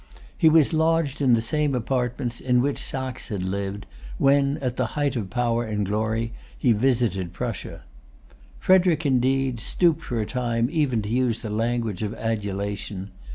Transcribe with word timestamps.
He 0.35 0.49
was 0.49 0.73
lodged 0.73 1.21
in 1.21 1.35
the 1.35 1.43
same 1.45 1.75
apartments 1.75 2.41
in 2.41 2.59
which 2.59 2.79
Saxe 2.79 3.27
had 3.27 3.43
lived, 3.43 3.85
when, 4.17 4.57
at 4.57 4.75
the 4.75 4.87
height 4.97 5.15
of 5.15 5.29
power 5.29 5.63
and 5.63 5.85
glory, 5.85 6.33
he 6.57 6.73
visited 6.73 7.33
Prussia. 7.33 7.83
Frederic, 8.57 9.05
indeed, 9.05 9.59
stooped 9.59 10.01
for 10.01 10.19
a 10.19 10.25
time 10.25 10.69
even 10.71 11.03
to 11.03 11.09
use 11.09 11.43
the 11.43 11.51
language 11.51 12.01
of 12.01 12.15
adulation. 12.15 13.11